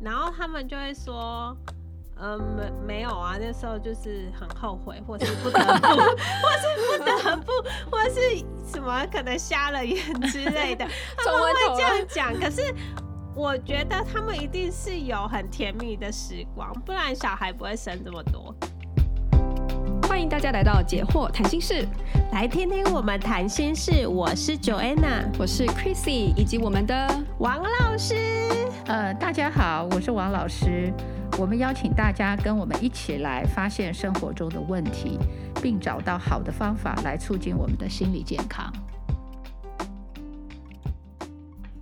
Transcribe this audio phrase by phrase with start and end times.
[0.00, 1.56] 然后他们就会说，
[2.20, 7.52] 嗯，没没有啊，那时候就是很后悔，或是不得不，或是不得不，
[7.90, 10.86] 或是什么可能瞎了眼之类的，
[11.18, 12.32] 他们会这样讲。
[12.38, 12.62] 可是
[13.34, 18.54] 我觉得他们一定是有很甜蜜的时光，不然小孩不会生这么多。
[20.08, 21.86] 欢迎大家来到解惑谈心室，
[22.32, 24.06] 来听听我们谈心事。
[24.06, 28.57] 我是 Joanna，我是 Chrissy，以及我们的王老师。
[28.88, 30.90] 呃，大家好，我是王老师。
[31.38, 35.18] 我们邀请大家跟我们一起来发现生活中的问题，
[35.60, 38.72] 并找到好的方法来促进我们的心理健康。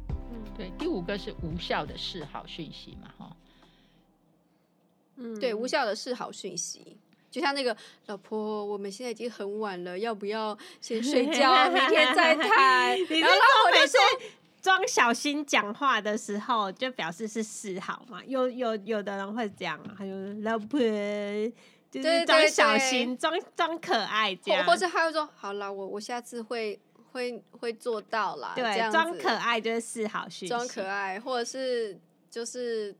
[0.08, 3.36] 嗯，对，第五个是无效的示好讯息嘛，哈。
[5.14, 6.96] 嗯，对，无效的示好讯息。
[7.28, 7.76] 就像那个
[8.06, 12.96] 老婆，我们现在已经很晚了，要不要先睡觉， 明天再谈？
[13.20, 14.00] 然后老婆就说，
[14.66, 18.20] 装小心讲话的时候，就表示是示好嘛。
[18.26, 20.80] 有有有的人会这样，还有老婆
[21.88, 26.76] 就是装小心，装装可爱这样，或者他会说好了，我我下次会
[27.12, 28.54] 会会做到啦。
[28.56, 31.96] 对，装可爱就是示好讯息，装可爱，或者是
[32.28, 32.92] 就是。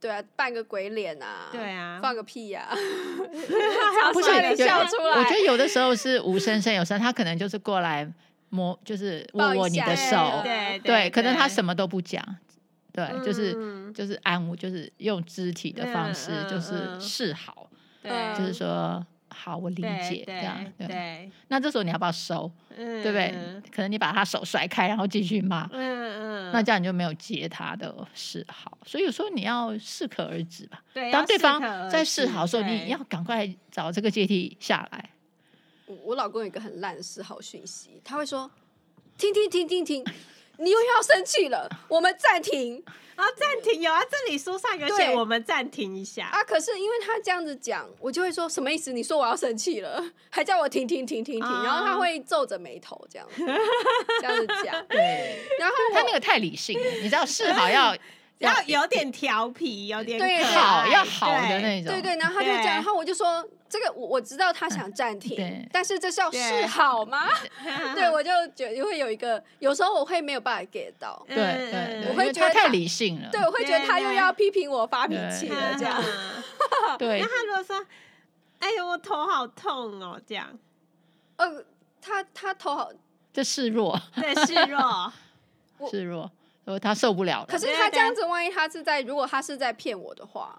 [0.00, 1.50] 对啊，扮个鬼脸啊！
[1.52, 2.72] 对啊，放个屁呀、啊！
[4.14, 5.18] 不是你笑出来。
[5.18, 8.10] 我觉得有的时候是无声胜有声，他可能就是过来
[8.50, 10.42] 摸，就是握握你的手，
[10.84, 12.22] 对可能他什么都不讲，
[12.92, 17.68] 对，嗯、就是就是安抚，就是用肢体的方式，就是示好，
[18.02, 19.04] 对，就是说。
[19.32, 20.72] 好，我理解对这样。
[20.76, 22.50] 对，对那这时候你要不要收？
[22.76, 23.32] 嗯，对不对？
[23.72, 25.68] 可能你把他手甩开，然后继续骂。
[25.72, 26.52] 嗯嗯。
[26.52, 30.82] 那这样你就没有接他的示好，所以有时候你要适可而止吧。
[30.92, 31.12] 对。
[31.12, 35.10] 当对方在示好的时候，你要赶快找这个阶梯下来。
[35.90, 38.48] 我我老公有一个很烂的示好讯息，他会说
[39.18, 40.04] ：“停停停停停，
[40.58, 42.82] 你又要生气了，我们暂停。”
[43.16, 46.42] 啊，暂停有啊，这里书上有写，我们暂停一下啊。
[46.42, 48.94] 可是因为他这样子讲，我就会说什么意思？
[48.94, 53.44] 你说我要生气了，还叫我停停停停停，啊、然后他会皱着眉头这样子
[54.20, 54.82] 这样子讲。
[54.88, 57.94] 对，然后他那个太理性了，你知道示好要。
[58.40, 61.92] 要有点调皮，有点好，要好的那种。
[61.92, 67.28] 对对，然后他就讲，然后我就说，这个我我知道他想暂停，但是这是要示好吗？
[67.94, 71.24] 对，我就觉得会有一个，有时候我会没有办法 get 到。
[71.28, 73.28] 对对，我会觉得太理性了。
[73.30, 76.02] 对，我会觉得他又要批评我发脾气了，这样。
[76.98, 77.20] 对。
[77.20, 77.86] 那他如果说，
[78.58, 80.58] 哎呦，我头好痛哦，这样。
[81.36, 81.64] 呃，
[82.02, 82.90] 他他头好，
[83.32, 85.12] 这示弱， 对，示弱，
[85.88, 86.30] 示弱。
[86.80, 87.46] 他受不了了。
[87.46, 90.56] 可是他这样子，万一他是在，如果他是在骗我的话，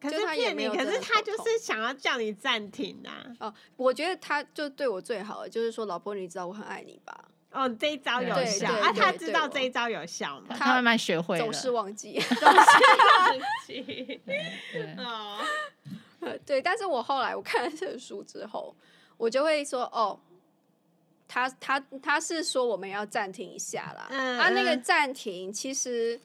[0.00, 3.26] 可是骗你，可是他就是想要叫你暂停啊。
[3.40, 7.24] 哦，我觉得他就对我最好的就是说，老婆，你知道我很爱你吧？
[7.50, 10.56] 哦，这一招有效啊，他知道这一招有效吗？
[10.58, 14.20] 他慢慢学会了， 总是忘记，总是忘记。
[14.98, 15.38] 哦，
[16.44, 18.74] 对，但是我后来我看了这本书之后，
[19.16, 20.18] 我就会说，哦。
[21.28, 26.18] 他他他是说我们要暂停一下啦，嗯，啊，那个暂停其实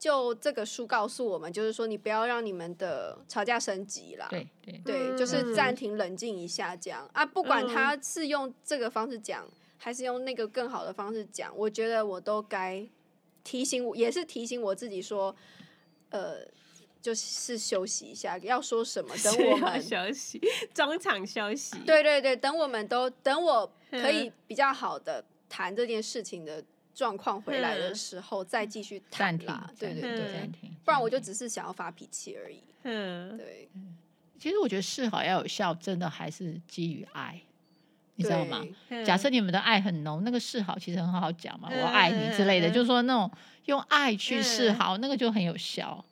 [0.00, 9.46] 就这个书告诉我们，就是说你不要让你们的吵架升级啦，对对对，就是暂停冷静一下这样啊，不管他是用这个方式讲，
[9.76, 12.84] 还是用那个更好的方式讲，我觉得我都该
[13.44, 15.36] 提醒我，也是提醒我自己说，
[16.08, 16.38] 呃。
[17.02, 19.14] 就是休息一下，要说什么？
[19.24, 20.38] 等我们休息，
[20.74, 21.78] 中场休息。
[21.86, 26.62] 对对对，等我们都等我可以比较好的谈这件事情的
[27.00, 29.70] 状况回来的时候，再继续谈啦。
[29.78, 32.62] 对对对，暂停，不然我就只是想要发脾气而已。
[32.82, 33.70] 嗯，对。
[34.38, 37.40] 其实我觉得示好要有效，真的还是基于爱，
[38.16, 38.62] 你知道吗？
[39.02, 43.30] 假设你们的爱很浓，那个示好其实很好讲嘛，我爱你之类的，就是说那种
[43.64, 46.04] 用爱去示好，那个就很有效。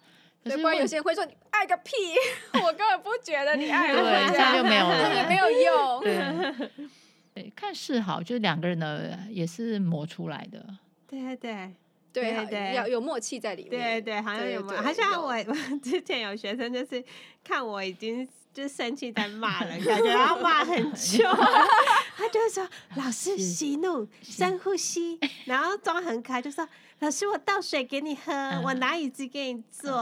[0.42, 1.92] 对，不然有些人会说你爱个屁，
[2.64, 6.88] 我根本不觉得你爱我，这样就没有 了，也没有用。
[7.42, 10.64] 对，看示好，就是两个人的也是磨出来的。
[11.06, 11.74] 对对
[12.12, 13.70] 对对，要有默契在里面。
[13.70, 14.82] 对对，好像有默契。
[14.82, 17.02] 好像我我之前有学生就是
[17.44, 21.24] 看我已经就生气在骂人，感觉要骂很久，
[22.16, 26.68] 他就会说：“老师息怒，深呼吸，然后装很可爱，就说。”
[27.00, 29.92] 老师，我倒水给你喝，嗯、我拿椅子给你坐，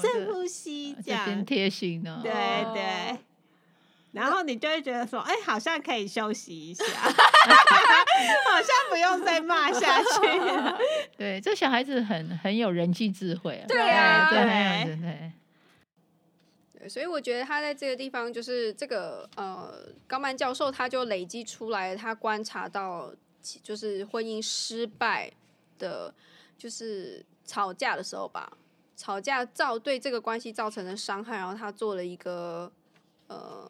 [0.00, 2.20] 深、哦、呼吸，这样真贴心呢。
[2.22, 2.32] 对
[2.72, 3.18] 对，
[4.14, 10.78] 然后你就会觉得说，哎、欸，好像可以休息一下， 好像不用再骂下去了。
[11.18, 13.66] 对，这小孩子很很有人际智慧啊。
[13.66, 14.38] 对啊，对
[14.84, 15.32] 对对。
[16.78, 23.12] 对，所以我觉得他在这个地方，就是这个呃，高曼教授他就累积出来，他观察到
[23.62, 25.30] 就是婚姻失败
[25.78, 26.14] 的。
[26.56, 28.56] 就是吵架的时候吧，
[28.96, 32.72] 吵架造对这个关系造成的伤害，然后他做了一个
[33.26, 33.68] 呃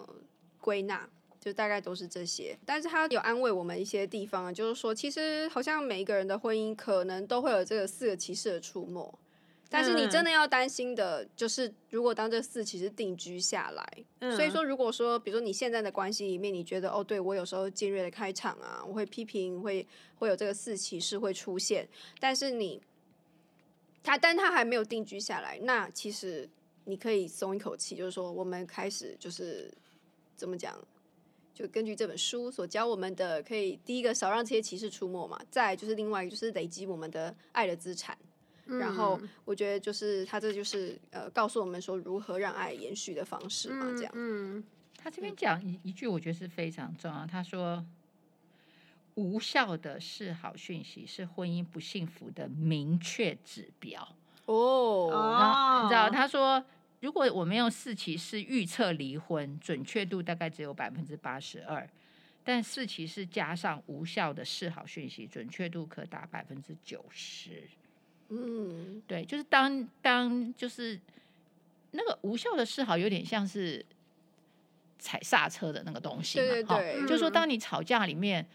[0.64, 1.06] 归纳，
[1.38, 2.56] 就大概都是这些。
[2.64, 9.14] 但是他有安慰我们一些地方，就是说其实好像每一个人的婚姻可能都会有这个四个骑士的出没，
[9.68, 19.86] 但是你真的要担心的就是，如果当这四骑士定居下来，嗯、所以说如果说比如说你现在的关系里面，你觉得哦，对我有时候尖锐的开场啊，我会批评，会
[20.16, 21.86] 会有这个四骑士会出现，
[22.18, 22.80] 但是你。
[24.06, 25.58] 他，但他还没有定居下来。
[25.62, 26.46] 那其实
[26.84, 29.72] 你可以松一口气，就是说，我们开始就是
[30.44, 30.78] 怎么讲？
[31.54, 35.40] 就根据这本书所教我们的，可以第一个少让这些骑士出没嘛。
[35.50, 38.16] 再就是另外一个，就是累积我们的爱的资产。
[38.66, 43.90] 嗯、然后我觉得就是他这就是呃，告诉我们说如何让爱延续的方式嘛。
[43.96, 44.12] 这样。
[44.14, 44.64] 嗯，嗯
[44.96, 47.26] 他这边讲一一句，我觉得是非常重要。
[47.26, 47.84] 他说。
[49.16, 54.08] 无效的示好讯息是婚姻不幸福的明确指标
[54.46, 55.08] 哦。
[55.12, 56.64] 然后你知道，他说，
[57.04, 61.86] 如果我们用四骑士预测离婚，准确度大概只有百分之八十二，
[62.42, 67.62] 但四骑士加上无效的示好讯息，准确度可达百分之九十。
[68.30, 70.98] 嗯，对，就是当当就是
[71.90, 73.84] 那个无效的示好，有点像是
[74.98, 76.46] 踩刹车的那个东西嘛。
[76.46, 78.46] 对对对，就是说当你吵架里面。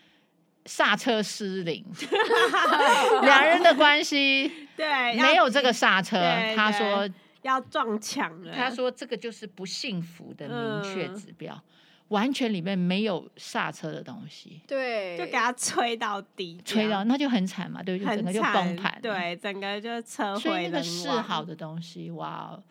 [0.66, 1.84] 刹车失灵，
[3.24, 6.19] 两人的关系对没有这个刹车。
[6.54, 7.10] 他说
[7.42, 8.54] 要撞墙了。
[8.54, 11.64] 他说这个就是不幸福的明确指标，嗯、
[12.10, 14.62] 完全里面没有刹车的东西。
[14.68, 19.00] 对，就给他吹到底，吹到那就很惨嘛，对，整个就崩盘。
[19.02, 20.42] 对，整个就车毁人亡。
[20.42, 22.62] 所以那个示好的东西，哇，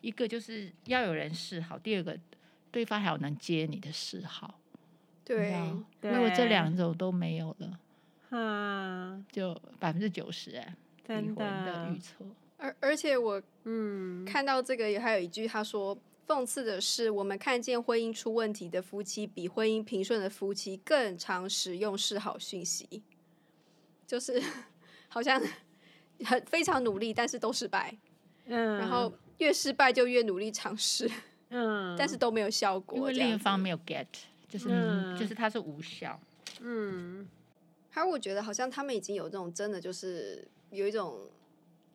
[0.00, 2.18] 一个就是要有人示好，第二个
[2.70, 4.60] 对方还要能接你的示好。
[5.24, 5.54] 对，
[6.02, 7.78] 如果这两种都没有了，
[8.30, 10.74] 嗯，就百分之九十哎，
[11.06, 12.24] 离婚的预测。
[12.64, 15.96] 而而且我嗯看到这个也还有一句，他说
[16.26, 23.02] 讽刺的是，我们看见婚姻出问题的夫妻，比婚姻平顺的夫妻更常使用示好讯息，
[24.06, 24.42] 就是
[25.08, 25.38] 好像
[26.24, 27.94] 很非常努力，但是都失败。
[28.46, 31.10] 嗯，然后越失败就越努力尝试，
[31.50, 34.06] 嗯， 但是都没有效果，因为另一方没有 get。
[34.48, 36.18] 就是，嗯、就是它是无效。
[36.60, 37.28] 嗯，
[37.90, 41.28] 还有我觉得好像他们已经有这种真的就是有一种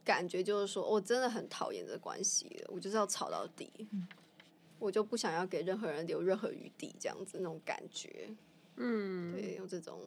[0.09, 4.07] 感觉，就是说我真的很讨厌这关系了，我就是要吵到底，嗯、
[4.79, 8.27] 我就不想要给任何人留任何余地，这样子那种感觉。
[8.77, 10.01] 嗯，对，有这种。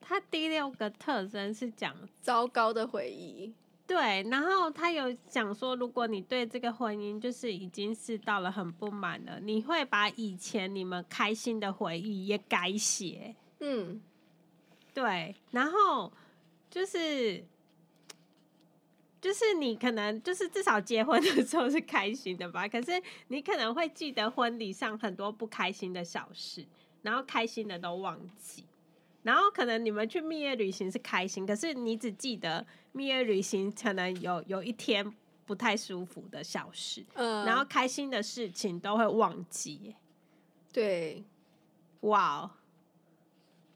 [0.00, 3.52] 他第六个特征是讲糟糕的回忆。
[3.86, 13.36] 对，然后他有讲说，如果你对这个婚姻就是已经是到了很不满了，你会把以前你们开心的回忆也改写。
[13.60, 14.00] 嗯，
[14.94, 16.10] 对，然后
[16.70, 17.44] 就是
[19.24, 26.62] 就是你可能就是至少结婚的时候是开心的吧，可是你可能会记得婚礼上很多不开心的小事，
[27.00, 28.66] 然后开心的都忘记。
[29.22, 35.10] 然后可能你们去蜜月旅行是开心，可是你只记得蜜月旅行可能有有一天
[35.46, 39.96] 不太舒服的小事，嗯，然后开心的事情都会忘记。
[40.70, 41.24] 对，
[42.00, 42.50] 哇哦，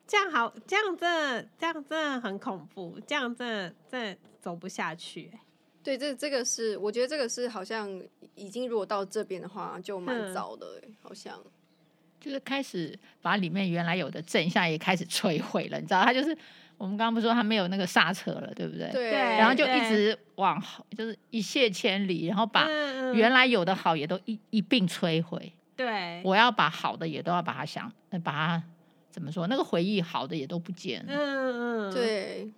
[0.06, 5.31] 这样好，这样真的，这样真的很恐怖，这样真的真的走不下去。
[5.82, 7.88] 对，这这个是我觉得这个是好像
[8.35, 11.38] 已经如果到这边的话就蛮早的，嗯，好像。
[12.21, 16.37] 就是开始把里面原来有的正向也开始摧毁了，你知道，他就是
[16.76, 18.90] 我们刚刚不是说他没有那个刹车了，对不对？
[18.90, 19.12] 对。
[19.12, 20.61] 然后就一直往
[20.97, 22.68] 就是一泻千里，然后把
[23.14, 25.52] 原来有的好也都一一并摧毁。
[25.76, 26.21] 对。
[26.25, 27.90] 我要把好的也都要把它想，
[28.25, 28.62] 把它
[29.12, 29.47] 怎么说？
[29.47, 31.12] 那个回忆好的也都不见了。
[31.14, 31.95] 嗯嗯。
[31.95, 32.50] 对。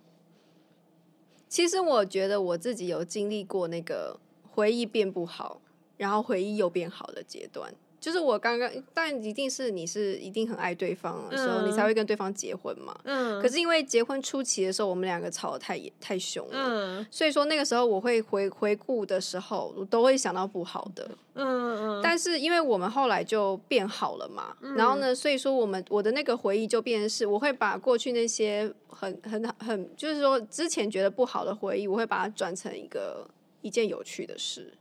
[1.51, 4.17] 其实我觉得我自己有经历过那个
[4.49, 5.59] 回忆变不好，
[5.97, 7.75] 然后回忆又变好的阶段。
[8.01, 12.99] 就是我刚刚，但一定是你是一定很爱对方的时候，嗯、你才会跟对方结婚嘛。
[13.03, 13.39] 嗯。
[13.39, 21.07] 可是因为结婚初期的时候，我们两个吵得太太凶了，嗯、所以说那个时候我会回回顾的时候，我都会想到不好的。
[21.35, 22.01] 嗯嗯。
[22.01, 33.29] 但是因为我们后来就变好了嘛，嗯、然后呢，所以说我们我的那个回忆就变成是，我会把过去那些很很很，就是说之前觉得不好的回忆，我会把它转成一个
[33.61, 34.73] 一件有趣的事。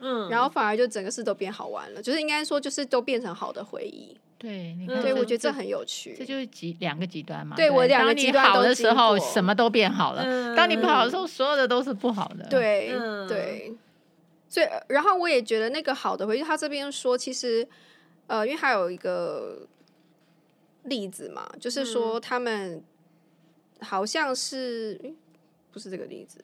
[0.00, 4.16] 嗯，然后反而就整个事都变好玩了，就是应该说，就是都变成好的回忆。
[4.38, 6.14] 对，你看，对，我觉得这很有趣。
[6.18, 7.54] 这就是极两个极端嘛。
[7.54, 10.24] 对，我两个极端好的时候，什么都变好了；
[10.56, 12.46] 当你不好的时候，所有的都是不好的。
[12.48, 12.90] 对，
[13.28, 13.74] 对。
[14.48, 17.68] 所以，然后我也觉得那个好的回忆，他这边说，其实，
[18.26, 19.68] 呃，因为还有一个
[20.84, 22.82] 例子嘛，就是说他们
[23.80, 24.98] 好像是，
[25.70, 26.42] 不是这个例子。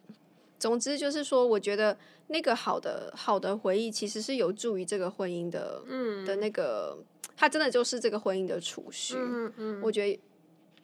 [0.58, 1.96] 总之就是说，我觉得
[2.28, 6.98] 那个好的好的回忆，其实是有助于这个婚姻的，嗯，的那个，
[7.36, 9.14] 它真的就是这个婚姻的储蓄。
[9.16, 10.20] 嗯嗯，我觉得。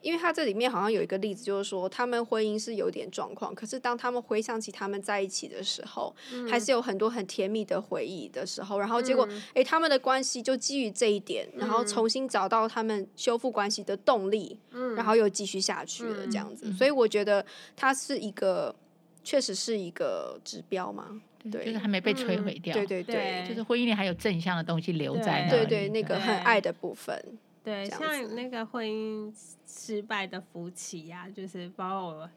[0.03, 16.65] 因为他这里面好像有一个例子，就是说他们婚姻是有点状况，可是当他们回想起他们在一起的时候，嗯、还是有很多很甜蜜的回忆的时候，然后结果，哎、嗯，他们的关系就基于这一点，然后重新找到他们修复关系的动力，嗯、然后又继续下去了这样子。
[16.67, 17.47] 嗯、所以我觉得
[17.77, 18.75] 它是一个，
[19.23, 27.21] 确实是一个指标嘛，对，就是还没被摧毁掉，对对对，就是婚姻里还有正向的东西留在那里，对对，那个很爱的部分。
[27.65, 29.33] 对，像那个婚姻
[29.67, 32.31] 失败的夫妻呀、啊，就是包括我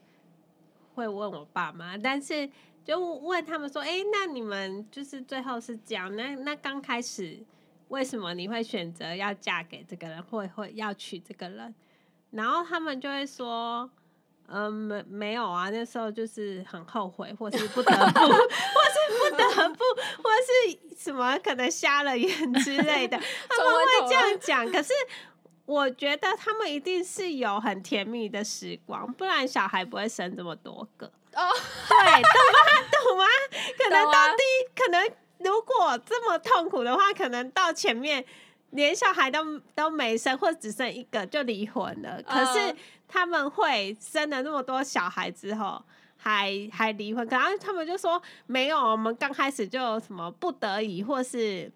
[0.94, 2.48] 会问我爸妈，但是
[2.84, 6.14] 就问他们说：“哎，那你们就是最后是这样？
[6.16, 7.38] 那那刚开始
[7.88, 11.74] 为什么你会选择要嫁给这个人，会会要娶这个人？”
[12.32, 13.88] 然后他们就会说。
[14.48, 18.20] 嗯，没没有啊，那时候就是很后悔，或是不得不，
[19.08, 19.84] 不得不，
[20.22, 24.70] 或是什么可能瞎了眼之类的， 他们会这样讲。
[24.70, 24.92] 可是
[25.64, 31.06] 我觉得他们一定是有很甜蜜的时光，不然小孩不会生这么多个。
[31.34, 31.42] 哦，
[31.88, 32.64] 对，懂吗？
[33.06, 33.24] 懂吗？
[33.78, 34.42] 可能到底，
[34.74, 38.24] 可能如果这么痛苦的话，可能到前面
[38.70, 42.22] 连小孩都都没生，或者只剩一个就离婚了。
[42.22, 42.74] 可是。
[43.08, 45.80] 他们会生了那么多小孩之后
[46.26, 51.70] 还还离婚，可能他们就说没有，我们刚开始就什么不得已，或是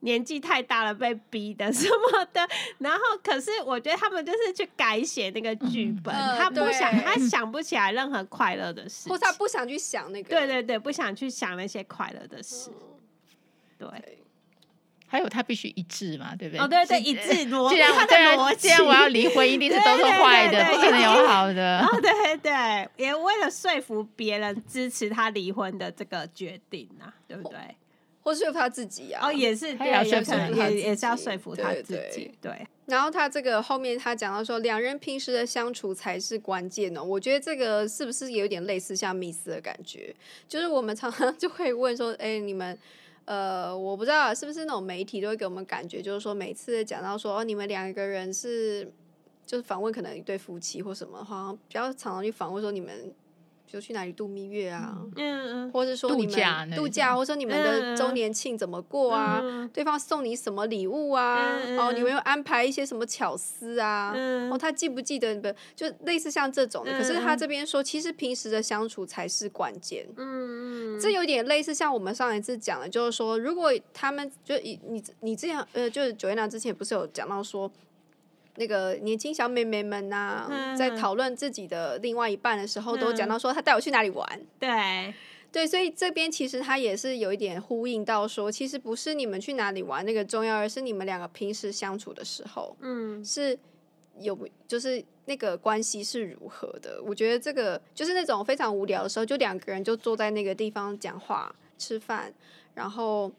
[0.00, 2.48] 年纪太大了被逼的什么的。
[2.78, 12.76] 然后，可是我觉得他们就是去改写那个剧本，嗯、他不想，呃、 他想不起来任何快乐的事，或者他不想去想那个，对对对，不想去想那些快乐的事，嗯、
[13.78, 14.21] 对。
[15.12, 16.64] 还有他必须一致嘛，对不对？
[16.64, 21.80] 哦，对对，一致逻既然对啊，既然我要离婚，一定是都是坏的，不可能有好的。
[21.80, 27.58] 哦，对对，也为了说服别人支持他离婚的这个决定啊，对不对？
[28.22, 29.28] 或说服他自己啊？
[29.28, 32.32] 哦，也是，他要说服他，也是要说服他自己。
[32.40, 32.66] 对。
[32.86, 37.04] 然后他这个后面他讲到说，两人平时的相处才是关键哦。
[37.04, 40.16] 我觉得这个是不是有点类似像密斯的感觉？
[40.48, 42.78] 就是我们常常就会问说，哎，你们。
[43.24, 48.92] 呃，我不知道是不是那种媒体都会给我们感觉，就是说每次讲到说哦，你们两个人是
[49.46, 53.14] 就是访问可能一对夫妻或什么，好像比较常常去访问说你们。
[53.72, 54.98] 就去哪里度蜜月啊？
[55.16, 59.40] 嗯嗯，或者说你们度假，度假，或者说你们的周年庆怎么过啊？
[59.42, 61.58] 嗯、对方送你什么礼物啊？
[61.64, 64.12] 嗯、哦，你们有安排一些什么巧思啊？
[64.14, 65.56] 嗯、哦，他记不记得你们？
[65.74, 66.92] 就类似像这种的。
[66.92, 70.06] 嗯、可是他这边说，其实平时的相处才是关键。
[70.18, 77.72] 嗯嗯，这有点类似像我们上一次讲的，就是说，如果他们就你你你之前呃，就是 Joanna 之前不是有讲到说。
[78.56, 84.46] 那个年轻小妹妹们呐、啊，嗯、在讨论自己的另外一半的时候，嗯、都讲到说他带我去哪里玩。
[84.58, 85.14] 对，
[85.50, 93.58] 对，所以这边其实他也是有一点呼应到说，其实不是你们去哪里玩那个重要，而是你们两个平时相处的时候，嗯，是
[94.18, 97.02] 有就是那个关系是如何的。
[97.06, 102.30] 我觉得这个就是那种非常无聊的时候，就两个人就坐在那个地方讲话、吃饭，
[102.74, 103.32] 然后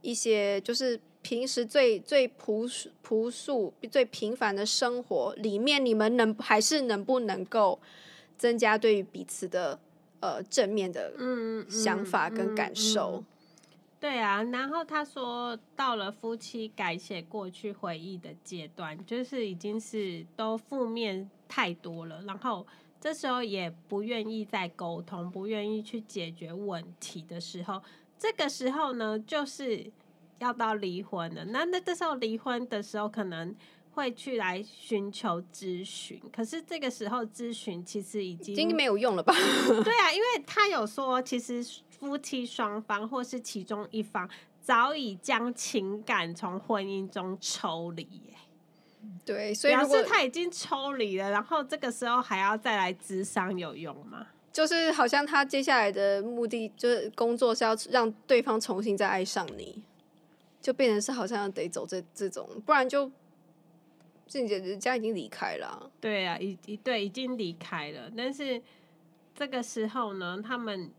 [0.00, 1.00] 一些就是。
[1.24, 7.80] 平时最最朴素、朴素、最平凡的生活里面，你们能还是能不能够
[8.36, 9.80] 增加对于彼此的
[10.20, 11.14] 呃正面的
[11.66, 13.12] 想法跟感受？
[13.12, 22.66] 嗯嗯嗯嗯、对啊，然后他说到了夫妻改写过去回忆的阶段，就是已经是都负面太多了，然后
[23.00, 27.82] 这时候也不愿意再沟通，不愿意去解决问题的时候，
[28.18, 29.90] 这个时候呢，就是。
[30.38, 33.54] 要到离婚了，那那这时候离婚的时候可能
[33.92, 39.32] 会去来寻求咨询，可是这个时候咨询其实已经已经没有用了吧？
[39.84, 41.64] 对啊，因为他有说，其实
[41.98, 44.28] 夫妻双方或是其中一方
[44.60, 48.08] 早已将情感从婚姻中抽离。
[49.24, 54.26] 对，所以表示他已经抽离了，然后这个时候还要再来咨商有用吗？
[54.52, 59.82] 就是好像他接下来的目的就是工作是要让对方重新再爱上你。
[60.64, 63.06] 就变成是好像得走这这种，不然就
[64.26, 65.90] 自己人家已经离开了。
[66.00, 68.10] 对啊，已已对已经离开了。
[68.16, 68.62] 但是
[69.34, 70.90] 这个时候呢，他们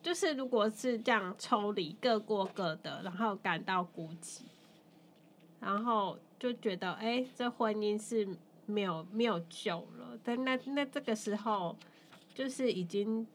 [0.00, 4.42] 就是如果是这样抽离，各过各的，然后感到孤寂，
[5.58, 8.28] 然后就觉得哎，这婚姻是
[8.64, 10.16] 没有没有救了。
[10.22, 11.76] 但那那这个时候，
[12.32, 13.26] 就是已经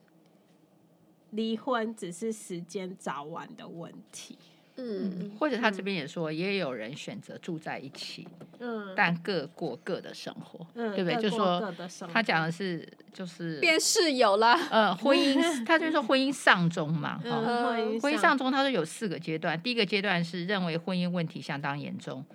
[1.31, 4.37] 离婚，只是时间早晚的问题。
[4.81, 8.25] 嗯，或者他这边也说，也有人选择住在一起，
[8.59, 11.21] 嗯，但各过各的生活，嗯，对不对？
[11.21, 11.73] 就说
[12.13, 22.25] 他讲的是就是变室友了，呃，婚姻， 他就说婚姻丧钟嘛，哈，婚姻丧钟，他说有四个阶段，第一个阶段是认为婚姻问题相当严重，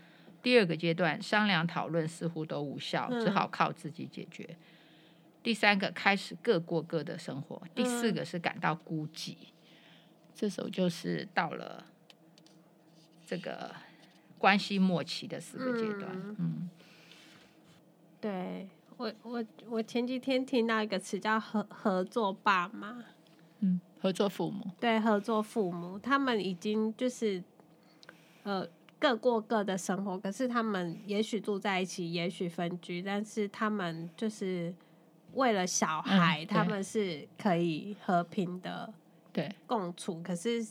[0.42, 4.46] 第二个阶段商量讨论似乎都无效，只好靠自己解决，
[5.42, 9.34] 第三个开始各过各的生活，第四个是感到孤寂，
[10.34, 11.86] 这时候就是到了。
[13.34, 13.74] 这个
[14.38, 16.70] 关系末期的四个阶段，嗯，嗯。
[18.20, 23.02] 对我我我前几天听到一个词叫合合作爸妈，
[23.58, 27.42] 嗯，合作父母，对，合作父母，他们已经就是
[28.44, 28.64] 呃
[29.00, 34.72] 各过各的生活，可是他们也许住在一起，也许分居，但是他们就是
[35.32, 38.94] 为了小孩，嗯、他们是可以和平的
[39.32, 39.52] 对。
[39.66, 40.64] 共处，可是。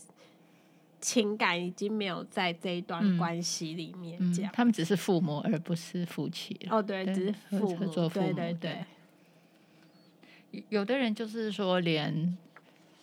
[1.04, 6.58] 情感已经没有在这一段关系里面，这样、嗯嗯、他们只是父母，而不是夫妻。
[6.70, 8.78] 哦，对，对只是父母，对对对。
[10.70, 12.34] 有的人就是说，连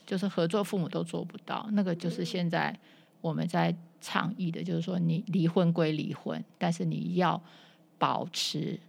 [0.03, 2.75] 就是合作父母都做不到，那个就是现在
[3.22, 7.39] 我们在倡议的，就是说，你离婚归离婚，但是你要
[8.00, 8.79] 保持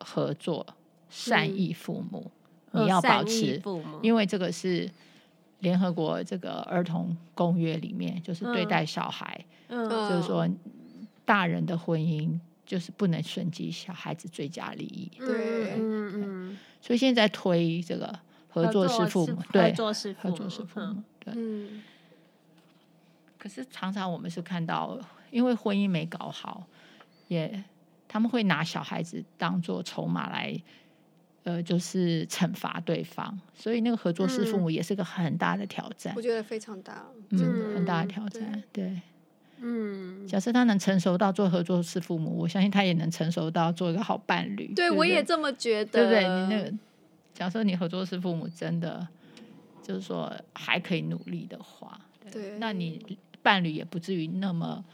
[0.00, 0.66] 合作，
[1.08, 2.28] 善意父母，
[2.72, 4.90] 嗯、你要保持父母，因为这个是。
[5.60, 10.48] 联合国这个儿童公约里面，就是对待小孩，嗯，就是说
[11.24, 15.10] 大人的婚姻就是不能损及小孩子最佳利益。
[15.18, 16.12] 对，嗯
[16.50, 16.58] 嗯。
[16.80, 18.16] 所以现在推这个
[18.48, 21.32] 合作式父母，对，合作式父母，对。
[21.36, 21.82] 嗯。
[23.38, 24.98] 可是常常我们是看到，
[25.30, 26.66] 因为婚姻没搞好，
[27.28, 27.64] 也
[28.06, 30.60] 他们会拿小孩子当做筹码来。
[31.46, 36.12] 呃，就是惩罚对方，所以那个合作式父母也是个很大的挑战。
[36.16, 38.50] 我觉得非常大，嗯，很大的挑战。
[38.72, 39.00] 对，对
[39.60, 44.66] 嗯，假设他能成熟到做合作式父母，我相信他也能成熟到做一个好伴侣。
[44.74, 46.20] 对，对对我也这么觉得，对不对？
[46.24, 46.74] 你那个，
[47.32, 49.06] 假设你合作式父母真的
[49.80, 54.84] 就是说还可以努力的话，对，对那你伴侣也不至于那么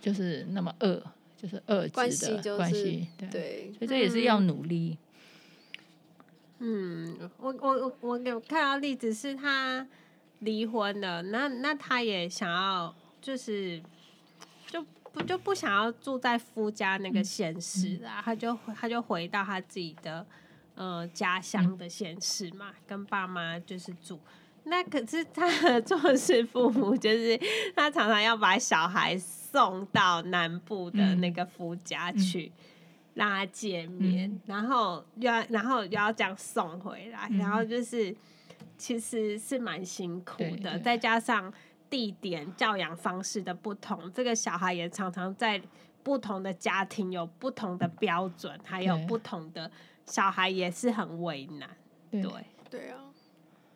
[0.00, 1.02] 就是那么恶，
[1.36, 2.82] 就是恶质的关系，就是，
[3.18, 4.96] 对，对所以这也是要努力。
[4.96, 5.05] 嗯，
[6.58, 9.86] 我我我我有看到例子是他
[10.38, 13.82] 离婚了，那那他也想要就是
[14.66, 20.26] 就不就不想要住在夫家那个县市啦，嗯嗯、他就他就回到他自己的
[20.74, 24.18] 呃家乡的县市嘛，嗯、跟爸妈就是住。
[24.64, 27.38] 那可是他的做事父母就是
[27.76, 32.50] 他常常要把小孩送到南部的那个夫家去。
[33.16, 38.14] 嗯嗯让他见面，嗯、然后要然后又要这样送回来，嗯、然后就是
[38.76, 40.60] 其实是蛮辛苦的，对。
[40.60, 41.52] 对，再加上
[41.88, 45.60] 地点、教养方式的不同，这个小孩也常常在
[46.02, 49.70] 不同的家庭有不同的标准，还有不同的
[50.04, 51.68] 小孩也是很为难。
[52.10, 52.22] 对。
[52.22, 52.30] 对，
[52.70, 52.98] 对啊，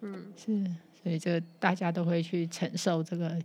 [0.00, 0.64] 嗯，是，
[1.02, 3.40] 所以这个大家都会去承受这个，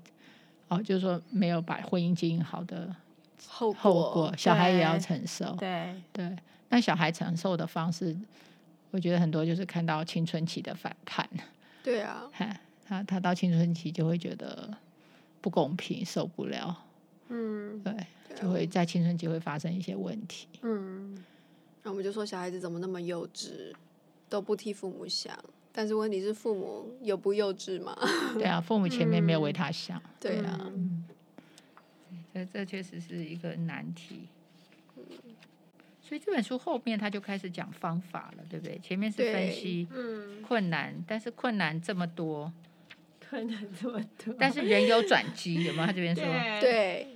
[0.67, 2.93] 哦，就是说没有把婚姻经营好的。
[3.47, 5.55] 后果，后果小孩也要承受。
[5.55, 6.35] 对对，
[6.69, 8.15] 那小孩承受的方式，
[8.91, 11.27] 我觉得很多就是看到青春期的反叛。
[11.83, 12.23] 对啊，
[12.87, 14.69] 他他到青春期就会觉得
[15.41, 16.75] 不公平，受不了。
[17.29, 17.93] 嗯，对，
[18.39, 20.47] 就会在青春期会发生一些问题。
[20.61, 21.23] 嗯，
[21.83, 23.73] 那我们就说小孩子怎么那么幼稚，
[24.29, 25.37] 都不替父母想。
[25.77, 27.93] 但是问题是父母有不幼稚吗？
[28.35, 29.97] 对啊，父母前面没有为他想。
[29.99, 30.71] 嗯、对啊。
[32.35, 34.27] 嗯这这确实是一个难题，
[36.01, 38.77] 所以这本书后面他就开始讲方法了，对不对？
[38.79, 39.87] 前面是分析
[40.43, 42.51] 困难，嗯、但是困难这么多，
[43.29, 45.85] 困难这么多，但是人有转机，有没有？
[45.87, 46.25] 他这边说，
[46.59, 47.07] 对，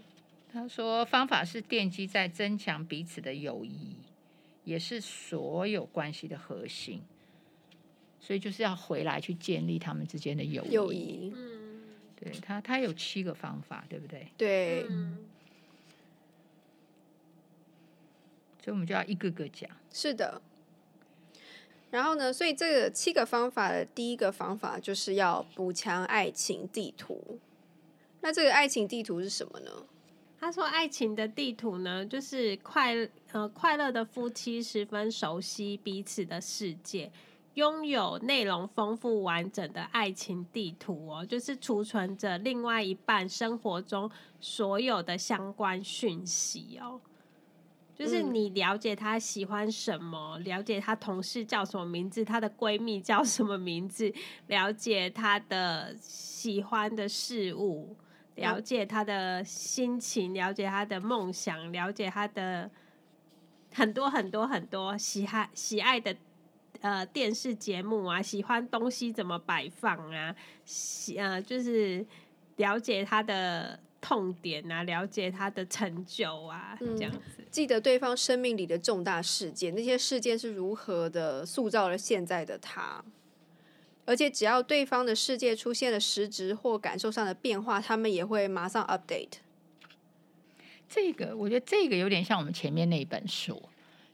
[0.52, 3.98] 他说方法是奠基在增强彼此的友谊，
[4.64, 7.02] 也是所有关系的核心，
[8.22, 10.72] 所以就是要回来去建立他们之间的友谊。
[10.72, 11.59] 友谊，嗯。
[12.20, 14.28] 对他，他有七个方法，对不对？
[14.38, 15.18] 对，嗯，
[18.64, 19.70] 所以我们就要一个个讲。
[19.92, 20.42] 是的。
[21.92, 27.40] 然后呢，所以这个七个方法的第一个方法就是要补强爱情地图。
[28.22, 29.72] 那这个爱情地图是什么呢？
[30.40, 32.96] 他说，爱情的地图呢，就是快
[33.32, 37.12] 呃快乐的夫妻十分熟悉彼此的世界。
[37.60, 47.02] 拥有内容丰富完整的爱情地图哦，就是储存着另外一半生活中所有的相关讯息哦。
[47.94, 54.14] 就是你了解他喜欢什么，了解他同事叫什么名字，他的闺蜜叫什么名字，
[54.48, 57.94] 了解他的喜欢的事物，
[58.36, 62.72] 了解他的心情，了解他的梦想，了解他的
[63.74, 66.16] 很多很多很多喜爱喜爱的
[66.82, 72.06] 呃电视节目啊，喜欢东西怎么摆放啊，喜呃就是
[72.58, 77.20] 了解他的痛点啊，了解他的成就啊，这样子。
[77.38, 83.04] 嗯，记得对方生命里的重大事件，那些事件是如何的塑造了现在的他。
[84.06, 89.34] 而且只要对方的世界出现了实质或感受上的变化，他们也会马上 update。
[90.88, 93.69] 这个我觉得这个有点像我们前面那一本书，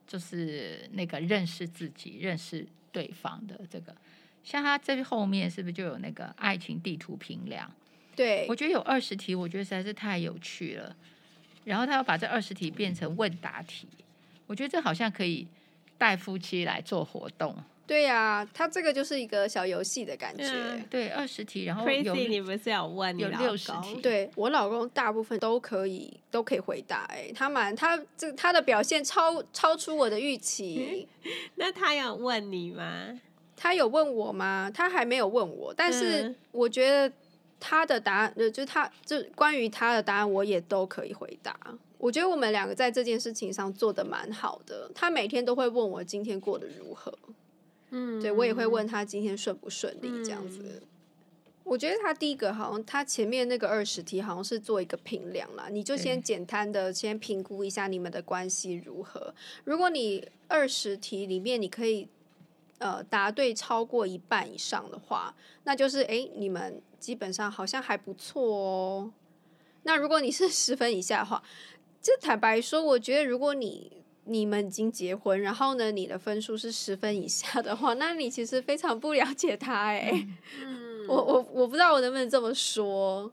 [0.07, 3.95] 就是那个认识自己、认识对方的这个。
[4.43, 7.71] 像他这后面是不是就有那个爱情地图评量？
[8.15, 10.95] 对，我觉得有二十题，我觉得实在是太有趣了。
[11.63, 13.87] 然后他要把这二十题变成问答题，
[14.45, 15.47] 我觉得这好像可以
[15.97, 17.57] 带夫妻来做活动。
[17.87, 20.43] 对呀、啊，他这个就是一个小游戏的感觉。
[20.47, 23.95] 嗯、对，二十题，然后有你不是要问有六十题？
[24.01, 27.05] 对我老公大部分都可以都可以回答。
[27.09, 31.07] 哎，他蛮他这他的表现超超出我的预期。
[31.55, 33.19] 那他有问你吗？
[33.55, 34.69] 他有问我吗？
[34.73, 37.11] 他还没有问我，但是我觉得
[37.59, 41.55] 他的答案，呃，就他就关于他的答案，我也都可以回答。
[41.97, 44.91] 我觉得我们两个在这件事情上做的蛮好的。
[44.93, 47.17] 他每天都会问我今天过得如何。
[47.91, 50.59] 嗯，对，我也会问他今天顺不顺利这样子。
[50.63, 50.81] 嗯、
[51.63, 59.33] 我觉得他第一个好像他前面那个二十题好像是做一个评量啦，你就先简单的先评估一下你们的关系如何。
[59.63, 62.07] 如果你二十题里面你可以
[62.79, 69.11] 呃答对超过一半以上的话，那就是哎你们基本上好像还不错哦。
[69.83, 71.43] 那如果你是十分以下的话，
[72.01, 80.27] 就坦白说，我觉得如果你你们已经结婚，然后呢，你的分数是十分以下的话， 那你其实非常不了解他哎。
[80.63, 83.31] 嗯， 我我我不知道我能不能这么说。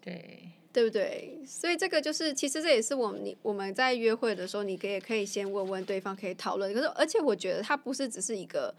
[0.00, 1.42] 对，对不对？
[1.46, 6.72] 所以这个就是，其实这也是我们你我们在约会的时候，你可以可以先问问对方，可以讨论。
[6.72, 8.74] 可是，而且我觉得他不是只是一个。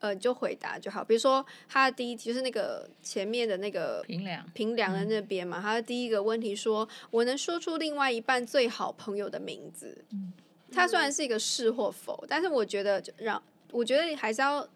[0.00, 1.04] 呃，就回答就好。
[1.04, 10.04] 比如说，他的第一题就是那个前面的那个平凉平凉的那边嘛，嗯、他的第一个问题说：“我能说出另外一半最好朋友的名字。
[10.12, 10.32] 嗯”
[10.72, 14.66] 他虽然是一个是或否，但是我觉得就让我觉得还是要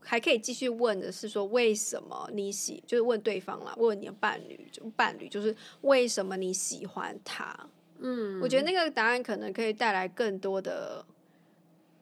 [0.00, 7.58] 还可以继续问的是说，为什么你喜就是问对方啦，问你的伴侣，就伴侣就是为什么你喜欢他？
[8.00, 11.02] 嗯，我觉得那个答案可能可以带来更多的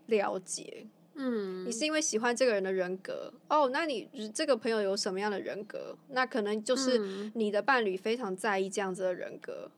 [0.06, 0.86] 了解。
[1.14, 3.68] 嗯，你是因为喜欢这个人的人格哦？
[3.70, 5.94] 那你这个朋友有什么样的人格？
[6.08, 9.70] 那可能就是你的伴侣非常在意这样子的人格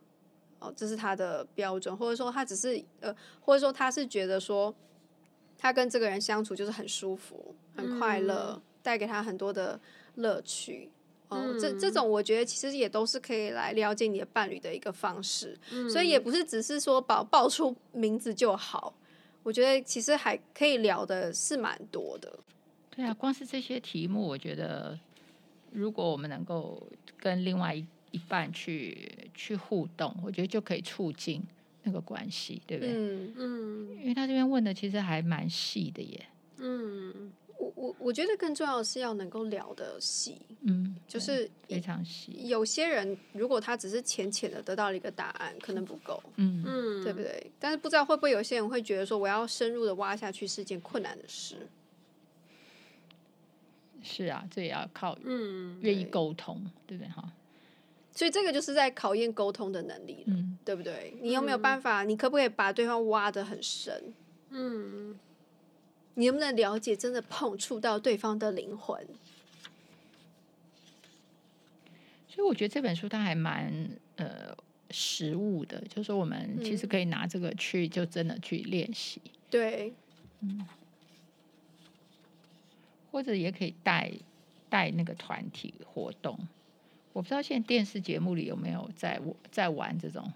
[0.60, 4.72] 哦，这是他的标准，或者说他只是呃，或者说他是觉得说
[5.58, 9.80] 他跟这个人相处就是很舒服、很快乐，带给他很多的
[10.14, 10.88] 乐趣
[11.28, 11.56] 哦。
[11.60, 15.58] 这这种我觉得其实也都是可以来了解你的伴侣的一个方式，
[15.90, 18.94] 所以也不是只是说报报出名字就好。
[19.44, 22.36] 我觉得其实还可以聊的是蛮多的。
[22.90, 24.98] 对啊，光是这些题目，我觉得
[25.70, 26.84] 如果我们能够
[27.16, 31.42] 跟另外一一半去去互动，我觉得就可以促进
[31.82, 32.92] 那个关系，对不对？
[32.94, 33.98] 嗯嗯。
[34.00, 36.26] 因为他这边问的其实还蛮细的耶。
[36.58, 37.30] 嗯。
[37.84, 42.48] 我我我觉得更重要的是要能够聊得细，嗯，就是非常细。
[42.48, 47.50] 有些人如果他只是浅浅的得到了一个答案，可能不够，嗯嗯，对不对？
[47.58, 51.56] 但是不知道会不会有些人会觉得说，我要深入的挖下去是件困难的事。
[54.02, 57.32] 是啊，这也要靠嗯愿意沟通，对，对不对哈？
[58.12, 61.14] 所以这个就是在考验沟通的能力了，嗯，对不对？
[61.20, 62.04] 你有没有办法？
[62.04, 64.14] 你可不可以把对方挖得很深？
[64.50, 65.18] 嗯。
[66.14, 69.06] 你能不能了解，真的碰触到对方的灵魂？
[72.28, 74.56] 所以我觉得这本书它还蛮呃
[74.90, 79.92] 实物的，就是说我们其实可以拿这个去就真的去练习，对，
[80.40, 80.66] 嗯，
[83.12, 84.10] 或者也可以带
[84.68, 86.38] 带那个团体活动。
[87.12, 89.20] 我不知道现在电视节目里有没有在
[89.52, 90.32] 在玩这种，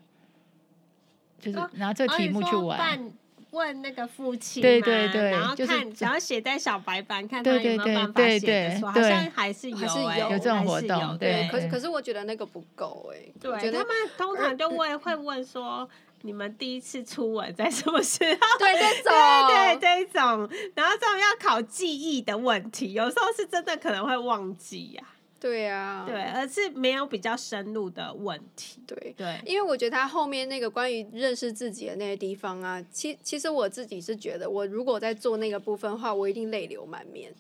[1.41, 3.13] 就是拿这个题目去玩。
[3.51, 11.49] 问那个父亲，对对对，然后看，然后写在小白板，看他有没有办法写得出，好像还是有，还是有有这种活动，对。
[11.51, 15.89] 可是可是我觉得那个不够哎，对他们通常就 会会问说，
[16.23, 18.59] 你们第一次初吻在什么时候？
[18.59, 19.13] 对这 种，
[19.49, 25.03] 对这种，然后这种要考记忆的问题，有时候是真的可能会忘记呀。
[25.41, 28.83] 对呀、啊，对，而是没有比较深入的问题。
[28.87, 37.33] 对对，因为我觉得他后面那个关于认识自己的那些地方啊，其其实我自己是觉得，我如果在做那个部分的话，我一定泪流满面。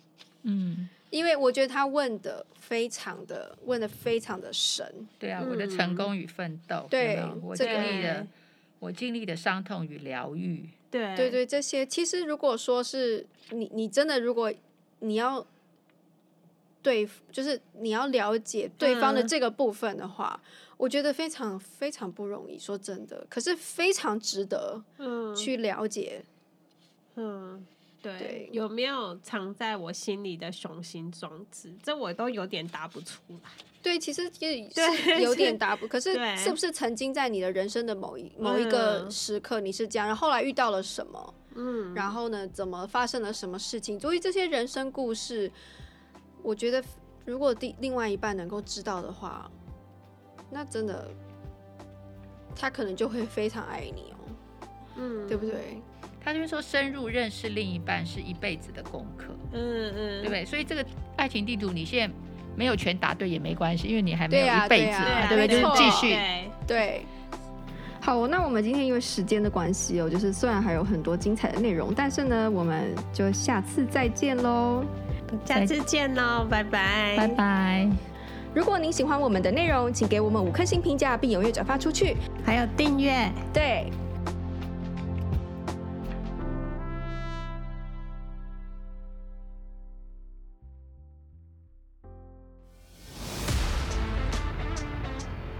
[0.42, 4.86] 嗯，因为我觉得他问的非常的问的非常的深。
[5.18, 8.26] 对啊，我的成功与奋斗，嗯、对，我经历的
[8.78, 11.16] 我经历的伤痛与疗愈，对。
[11.16, 11.84] 对对，这些。
[11.84, 14.52] 其实如果说是你你真的如果
[15.00, 15.44] 你要
[16.88, 20.40] 对，就是你要了解对方的这个部分的话。
[20.42, 20.48] 嗯
[20.78, 26.22] 我觉得非常非常不容易，说真的，可是非常值得嗯去了解。
[27.16, 27.66] 嗯，嗯
[28.00, 31.74] 对，对有没有藏在我心里的雄心壮志？
[31.82, 33.50] 这我都有点答不出来。
[33.82, 35.88] 对，其实也 是有点答不。
[35.88, 41.34] 可是是不是曾经在你的人生的某一某一个时刻你是这样，然后后来遇到了什么？
[41.56, 43.98] 嗯，然后呢，怎么发生了什么事情？
[43.98, 45.50] 所以这些人生故事，
[46.48, 46.82] 我觉得
[47.26, 49.50] 如果第另外一半能够知道的话。
[50.50, 51.06] 那真的，
[52.56, 55.78] 他可能就会非常爱你哦，嗯，对不对？
[56.24, 60.46] 他就是说，深入认识另一半是一辈子的功课，嗯嗯，对不对？
[60.46, 60.82] 所以这个
[61.18, 62.14] 爱情地图，你现在
[62.56, 65.48] 没有全答对也没关系，因为你还没有一辈子，对不对？
[65.48, 67.06] 就是继续，对，对。
[68.00, 74.82] 好，那我们今天因为时间的关系哦，就是虽然还有很多精彩的内容，但是呢，我们就下次再见喽，
[75.44, 77.88] 下次见喽，拜拜，拜拜。
[78.54, 83.30] 如果您喜欢我们的内容，请给我们五颗星评价，并踊跃转发出去，还有订阅。
[83.52, 83.90] 对。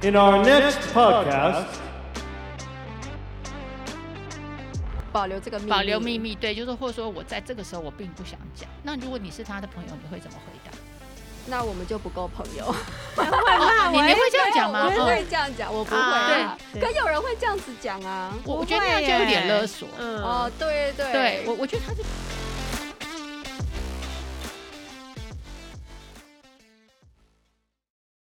[0.01, 1.65] In our next podcast，
[5.19, 8.71] 保留这个秘密，保留秘密，对，就是或者说我在这个时候我并不想讲。
[8.85, 10.71] 那如果你是他的朋友，你会怎么回答？
[11.47, 12.65] 那我们就不够朋友，
[13.17, 13.91] 会吗？
[13.91, 14.85] 你们会这样讲吗？
[14.85, 16.81] 我会这样讲，我不会。
[16.81, 18.33] 可有人会这样子讲啊？
[18.45, 19.89] 我觉得那样就有点勒索。
[19.99, 22.03] 哦，对对，对我我觉得他是。